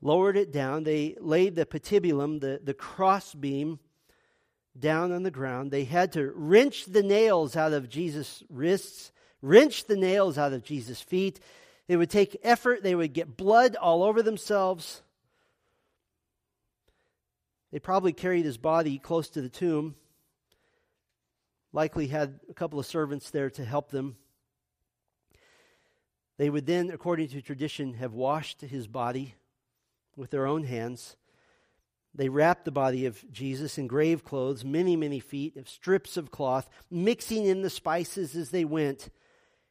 [0.00, 3.78] lowered it down, they laid the patibulum, the, the crossbeam,
[4.80, 5.70] down on the ground.
[5.70, 9.12] They had to wrench the nails out of Jesus' wrists,
[9.42, 11.40] wrench the nails out of Jesus' feet.
[11.86, 15.02] They would take effort, they would get blood all over themselves.
[17.70, 19.94] They probably carried his body close to the tomb,
[21.72, 24.16] likely had a couple of servants there to help them.
[26.38, 29.34] They would then, according to tradition, have washed his body
[30.16, 31.16] with their own hands.
[32.14, 36.30] They wrapped the body of Jesus in grave clothes, many, many feet of strips of
[36.30, 39.10] cloth, mixing in the spices as they went.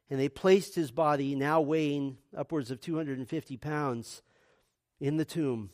[0.09, 4.21] And they placed his body, now weighing upwards of 250 pounds,
[4.99, 5.71] in the tomb.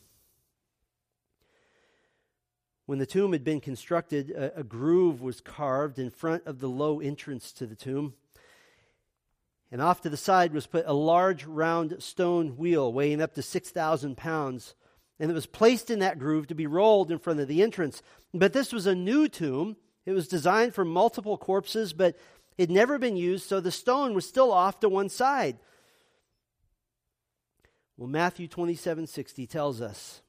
[2.86, 6.68] When the tomb had been constructed, a, a, groove was carved in front of the
[6.68, 8.14] low entrance to the tomb.
[9.72, 13.42] And off to the side was put a large round stone wheel weighing up to
[13.42, 14.76] 6,000 pounds.
[15.20, 18.02] And it was placed in that groove to be rolled in front of the entrance.
[18.34, 19.78] But this was a new tomb.
[20.06, 22.18] It was designed for multiple corpses, but
[22.58, 25.58] it had never been used, so the stone was still off to one side.
[27.98, 30.22] Well, Matthew 27 60 tells us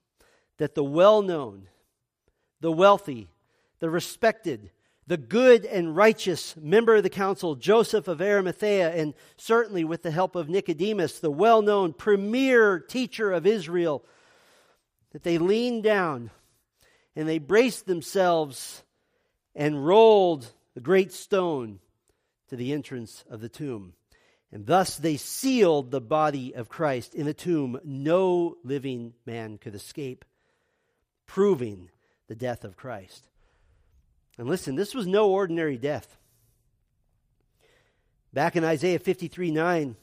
[0.59, 1.69] that the well known
[2.61, 3.29] the wealthy,
[3.81, 4.71] the respected,
[5.07, 10.11] the good and righteous member of the council, Joseph of Arimathea, and certainly with the
[10.11, 14.03] help of Nicodemus, the well known premier teacher of Israel,
[15.15, 16.31] that they leaned down
[17.17, 18.83] and they braced themselves
[19.55, 21.79] and rolled the great stone
[22.49, 23.95] to the entrance of the tomb.
[24.51, 27.79] And thus they sealed the body of Christ in the tomb.
[27.85, 30.25] No living man could escape,
[31.27, 31.91] proving
[32.27, 33.29] the death of Christ.
[34.37, 36.19] And listen, this was no ordinary death.
[38.33, 39.97] Back in Isaiah 53 9,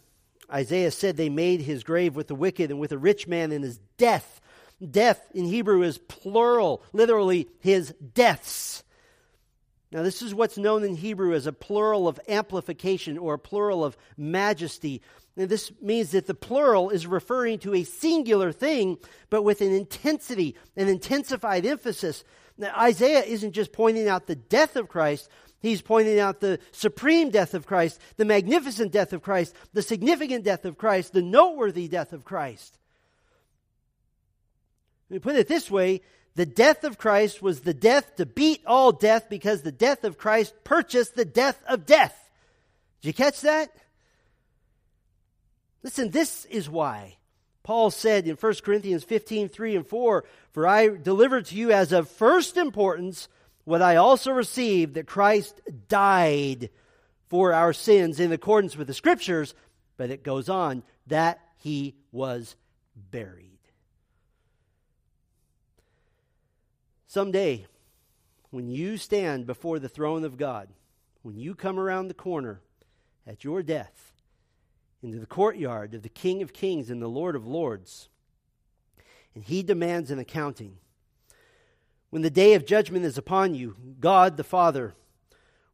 [0.54, 3.62] Isaiah said they made his grave with the wicked and with a rich man in
[3.62, 4.41] his death.
[4.90, 8.84] Death in Hebrew is plural, literally, his deaths.
[9.92, 13.84] Now, this is what's known in Hebrew as a plural of amplification or a plural
[13.84, 15.02] of majesty.
[15.36, 18.98] This means that the plural is referring to a singular thing,
[19.30, 22.24] but with an intensity, an intensified emphasis.
[22.58, 25.30] Now, Isaiah isn't just pointing out the death of Christ,
[25.60, 30.46] he's pointing out the supreme death of Christ, the magnificent death of Christ, the significant
[30.46, 32.78] death of Christ, the noteworthy death of Christ.
[35.12, 36.02] Me put it this way
[36.36, 40.18] the death of Christ was the death to beat all death because the death of
[40.18, 42.18] Christ purchased the death of death.
[43.02, 43.76] Did you catch that?
[45.84, 47.18] Listen, this is why
[47.64, 51.92] Paul said in 1 Corinthians 15 3 and 4 For I delivered to you as
[51.92, 53.28] of first importance
[53.66, 55.60] what I also received that Christ
[55.90, 56.70] died
[57.28, 59.54] for our sins in accordance with the Scriptures.
[59.98, 62.56] But it goes on that he was
[62.96, 63.51] buried.
[67.12, 67.66] Someday,
[68.52, 70.70] when you stand before the throne of God,
[71.24, 72.62] when you come around the corner
[73.28, 74.14] at your death
[75.04, 78.08] into the courtyard of the King of Kings and the Lord of Lords,
[79.36, 80.78] and he demands an accounting.
[82.12, 84.96] When the day of judgment is upon you, God the Father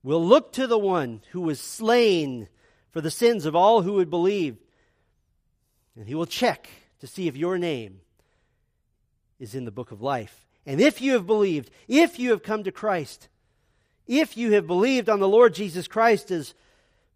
[0.01, 2.49] will look to the one who was slain
[2.89, 4.57] for the sins of all who would believe,
[5.95, 6.67] and he will check
[6.99, 8.01] to see if your name
[9.39, 10.46] is in the book of life.
[10.67, 13.29] And if you have believed, if you have come to Christ,
[14.05, 16.53] if you have believed on the Lord Jesus Christ as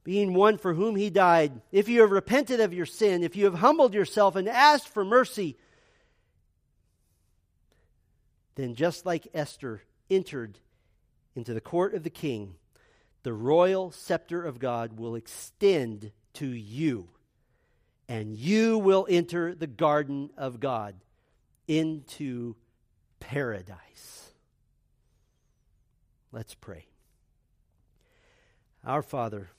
[0.05, 3.43] being one for whom he died, if you have repented of your sin, if you
[3.43, 5.57] have humbled yourself and asked for mercy,
[8.55, 10.57] then just like Esther entered
[11.35, 12.55] into the court of the king,
[13.23, 17.09] the royal scepter of God will extend to you,
[18.07, 20.95] and you will enter the garden of God
[21.67, 22.55] into
[23.21, 24.31] paradise.
[26.33, 26.87] Let's pray.
[28.85, 29.51] Our Father,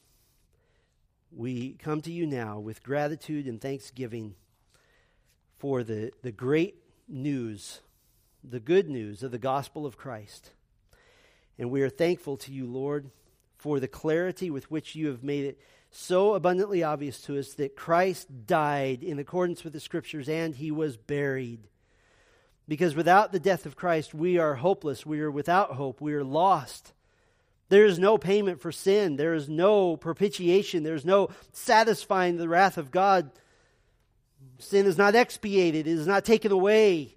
[1.35, 4.35] we come to you now with gratitude and thanksgiving
[5.57, 6.77] for the, the great
[7.09, 7.81] news,
[8.45, 10.51] the good news of the gospel of Christ.
[11.59, 13.11] And we are thankful to you, Lord,
[13.57, 15.61] for the clarity with which you have made it
[15.91, 20.71] so abundantly obvious to us that Christ died in accordance with the scriptures and he
[20.71, 21.69] was buried.
[22.69, 25.05] Because without the death of Christ, we are hopeless.
[25.05, 26.01] We are without hope.
[26.01, 26.93] We are lost.
[27.69, 29.17] There is no payment for sin.
[29.17, 30.83] There is no propitiation.
[30.83, 33.31] There is no satisfying the wrath of God.
[34.59, 37.17] Sin is not expiated, it is not taken away.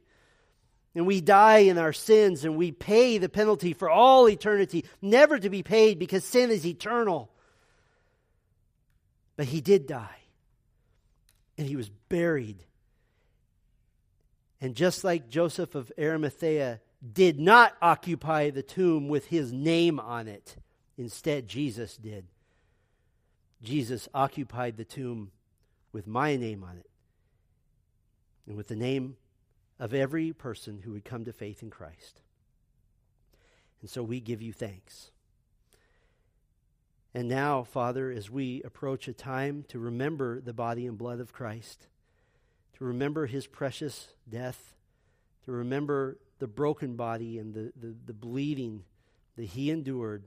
[0.96, 5.38] And we die in our sins and we pay the penalty for all eternity, never
[5.38, 7.30] to be paid because sin is eternal.
[9.36, 10.22] But he did die.
[11.58, 12.64] And he was buried
[14.66, 16.80] and just like Joseph of Arimathea
[17.14, 20.56] did not occupy the tomb with his name on it,
[20.98, 22.26] instead, Jesus did.
[23.62, 25.30] Jesus occupied the tomb
[25.92, 26.90] with my name on it
[28.48, 29.18] and with the name
[29.80, 32.22] of every person who would come to faith in Christ.
[33.82, 35.12] And so we give you thanks.
[37.14, 41.34] And now, Father, as we approach a time to remember the body and blood of
[41.34, 41.86] Christ,
[42.78, 44.74] to remember his precious death,
[45.46, 48.84] to remember the broken body and the, the, the bleeding
[49.38, 50.24] that he endured.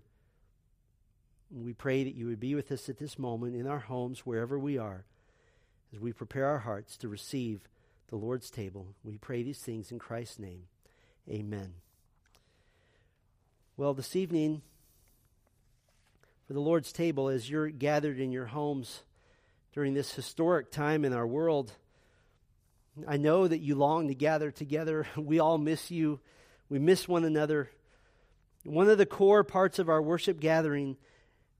[1.51, 4.59] we pray that you would be with us at this moment in our homes, wherever
[4.59, 5.05] we are,
[5.93, 7.69] as we prepare our hearts to receive
[8.09, 8.95] the Lord's table.
[9.05, 10.65] We pray these things in Christ's name.
[11.29, 11.75] Amen.
[13.77, 14.63] Well, this evening,
[16.47, 19.03] for the Lord's table, as you're gathered in your homes
[19.75, 21.73] during this historic time in our world,
[23.07, 25.07] I know that you long to gather together.
[25.17, 26.21] We all miss you.
[26.69, 27.71] We miss one another.
[28.65, 30.97] One of the core parts of our worship gathering,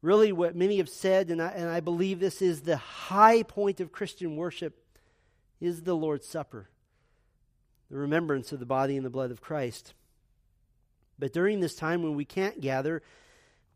[0.03, 3.80] really what many have said, and I, and I believe this is the high point
[3.80, 4.78] of Christian worship,
[5.61, 6.68] is the Lord's Supper,
[7.91, 9.95] the remembrance of the body and the blood of Christ.
[11.18, 13.03] But during this time when we can't gather,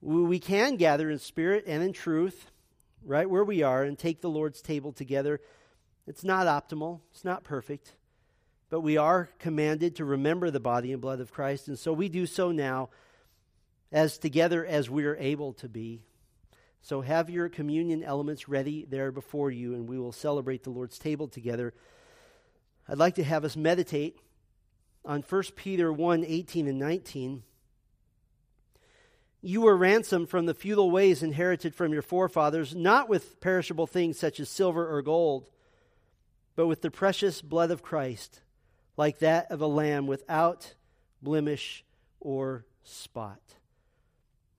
[0.00, 2.50] we can gather in spirit and in truth,
[3.04, 5.40] right where we are, and take the Lord's table together
[6.06, 7.92] it's not optimal, it's not perfect,
[8.70, 12.08] but we are commanded to remember the body and blood of Christ, and so we
[12.08, 12.88] do so now
[13.92, 16.02] as together as we are able to be.
[16.80, 20.98] So have your communion elements ready there before you, and we will celebrate the Lord's
[20.98, 21.74] table together.
[22.88, 24.18] I'd like to have us meditate
[25.04, 27.44] on 1 Peter 1 18 and 19.
[29.40, 34.18] You were ransomed from the futile ways inherited from your forefathers, not with perishable things
[34.18, 35.48] such as silver or gold
[36.54, 38.40] but with the precious blood of Christ,
[38.96, 40.74] like that of a lamb without
[41.22, 41.84] blemish
[42.20, 43.40] or spot.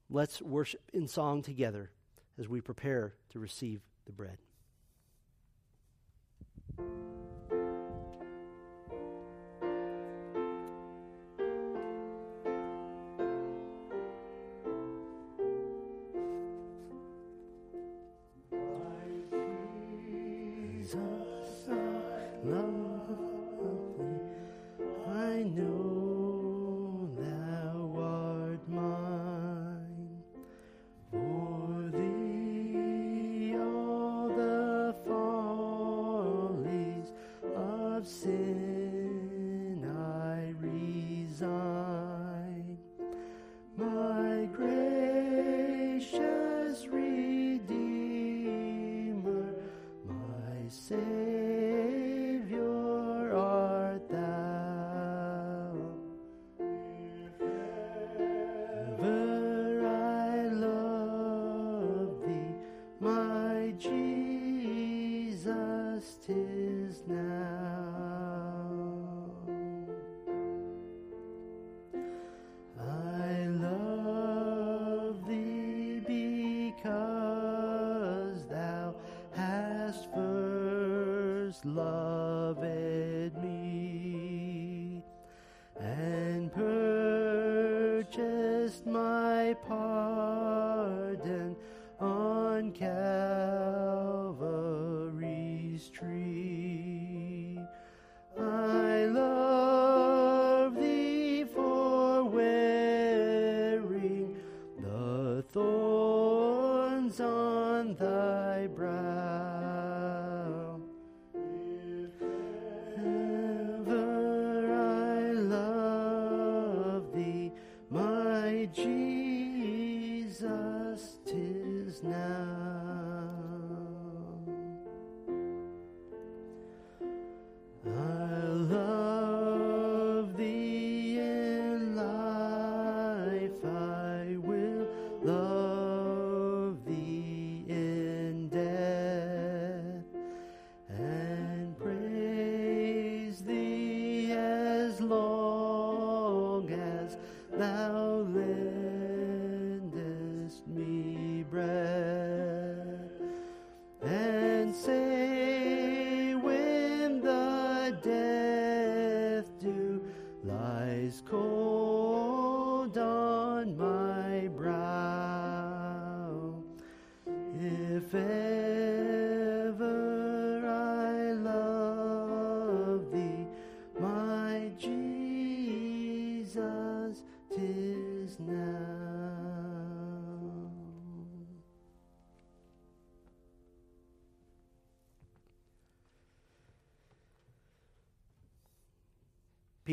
[0.10, 1.92] Let's worship in song together
[2.40, 4.38] as we prepare to receive the bread.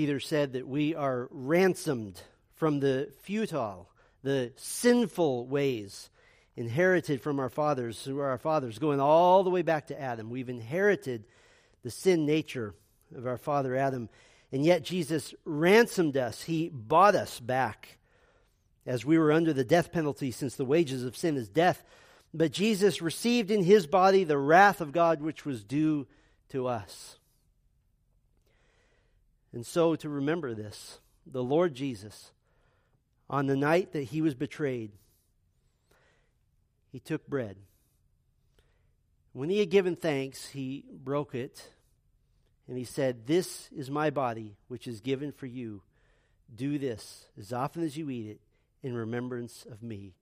[0.00, 2.22] Peter said that we are ransomed
[2.54, 3.86] from the futile,
[4.22, 6.08] the sinful ways
[6.56, 10.30] inherited from our fathers, who are our fathers, going all the way back to Adam.
[10.30, 11.26] We've inherited
[11.82, 12.74] the sin nature
[13.14, 14.08] of our father Adam.
[14.50, 17.98] And yet Jesus ransomed us, He bought us back
[18.86, 21.84] as we were under the death penalty, since the wages of sin is death.
[22.32, 26.06] But Jesus received in His body the wrath of God which was due
[26.52, 27.18] to us.
[29.52, 32.32] And so, to remember this, the Lord Jesus,
[33.28, 34.92] on the night that he was betrayed,
[36.92, 37.56] he took bread.
[39.32, 41.68] When he had given thanks, he broke it
[42.68, 45.82] and he said, This is my body, which is given for you.
[46.54, 48.40] Do this as often as you eat it
[48.82, 50.14] in remembrance of me.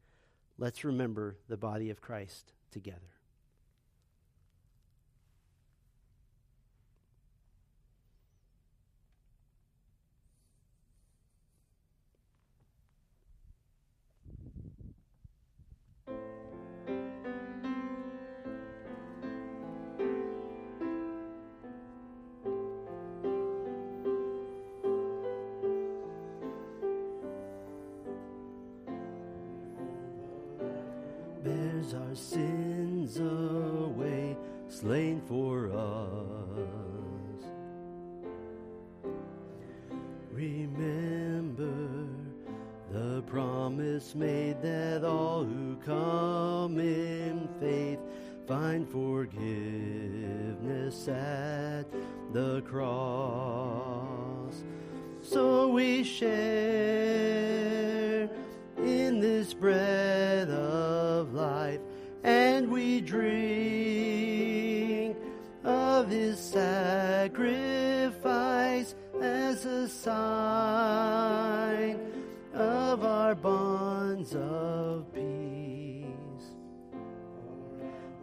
[0.58, 3.17] Let's remember the body of Christ together.
[70.58, 72.00] Sign
[72.52, 76.46] of our bonds of peace.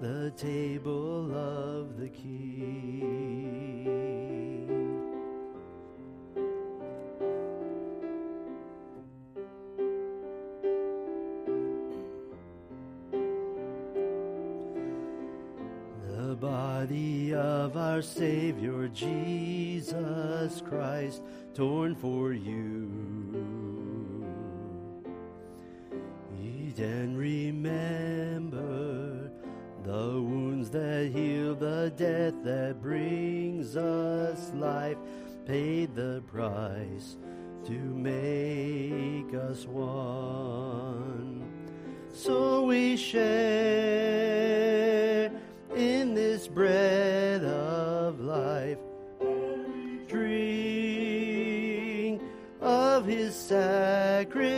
[0.02, 3.65] The table of the King.
[16.86, 21.24] Body of our Savior Jesus Christ,
[21.56, 22.92] torn for you.
[26.40, 28.62] Eat and remember
[29.84, 34.98] the wounds that heal, the death that brings us life,
[35.48, 37.18] paid the price
[37.66, 41.52] to make us one.
[42.14, 45.05] So we share
[45.76, 48.78] in this bread of life,
[50.08, 50.96] drink
[52.62, 54.56] of his sacrifice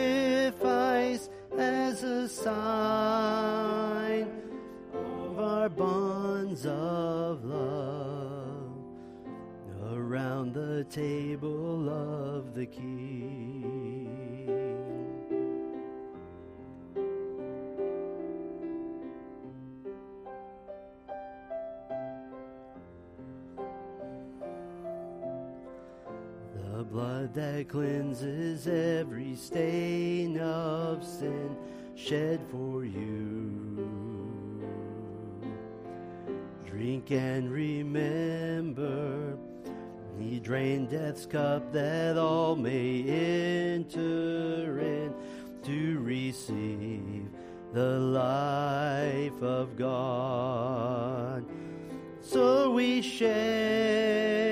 [1.57, 4.27] as a sign
[4.93, 8.77] of our bonds of love
[9.91, 13.56] around the table of the King.
[26.97, 31.55] Blood that cleanses every stain of sin
[31.93, 33.87] shed for you.
[36.65, 39.37] Drink and remember,
[40.19, 43.03] he drained death's cup that all may
[43.75, 45.13] enter in
[45.65, 47.27] to receive
[47.73, 51.45] the life of God.
[52.21, 54.47] So we share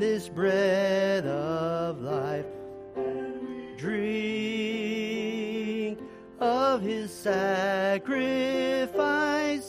[0.00, 2.46] this bread of life.
[3.76, 4.08] Drink
[6.40, 8.08] of his sacrifice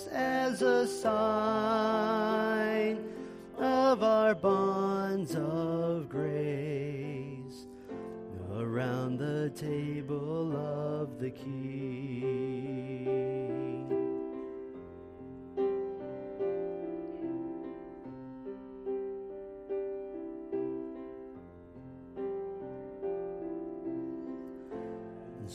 [0.08, 2.20] as a sign
[3.58, 7.68] of our bonds of grace
[8.56, 13.09] around the table of the King.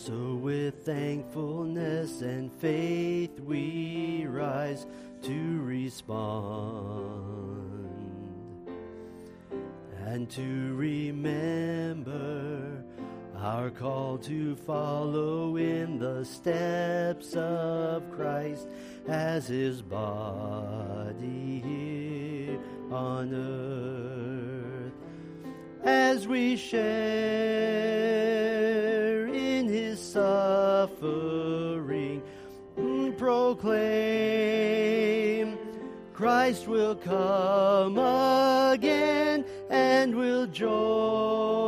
[0.07, 4.85] So with thankfulness and faith we rise
[5.23, 6.75] to respond
[10.05, 12.85] and to remember
[13.39, 18.69] our call to follow in the steps of Christ
[19.09, 22.59] as his body here
[22.91, 24.93] on earth.
[25.83, 27.95] As we share
[30.85, 32.23] suffering,
[32.77, 33.65] mm, proclaim
[36.13, 41.64] Christ will come again and will join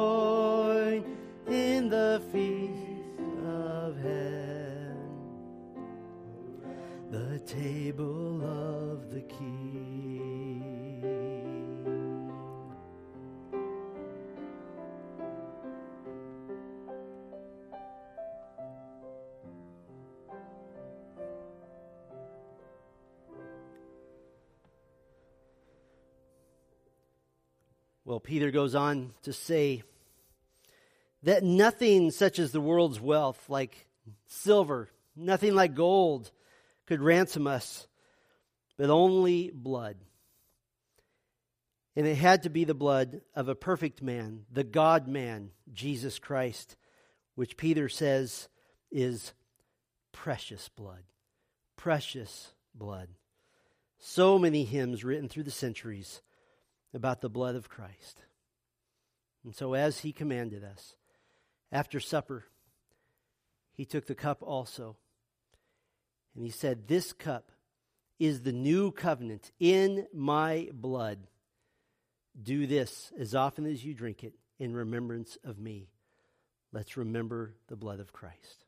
[28.26, 29.84] Peter goes on to say
[31.22, 33.86] that nothing such as the world's wealth, like
[34.26, 36.32] silver, nothing like gold,
[36.86, 37.86] could ransom us,
[38.76, 39.96] but only blood.
[41.94, 46.18] And it had to be the blood of a perfect man, the God man, Jesus
[46.18, 46.76] Christ,
[47.36, 48.48] which Peter says
[48.90, 49.34] is
[50.10, 51.04] precious blood.
[51.76, 53.08] Precious blood.
[54.00, 56.22] So many hymns written through the centuries
[56.96, 58.22] about the blood of Christ.
[59.44, 60.96] And so, as he commanded us,
[61.70, 62.44] after supper,
[63.72, 64.96] he took the cup also.
[66.34, 67.52] And he said, This cup
[68.18, 71.28] is the new covenant in my blood.
[72.40, 75.90] Do this as often as you drink it in remembrance of me.
[76.72, 78.65] Let's remember the blood of Christ.